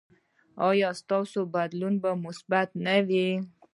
[0.67, 3.27] ایا ستاسو بدلون به مثبت نه وي؟